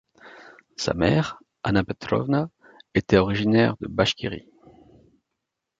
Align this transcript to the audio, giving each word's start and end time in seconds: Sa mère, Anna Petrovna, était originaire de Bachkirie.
Sa 0.77 0.95
mère, 0.95 1.37
Anna 1.61 1.83
Petrovna, 1.83 2.49
était 2.95 3.17
originaire 3.17 3.75
de 3.81 3.87
Bachkirie. 3.87 4.47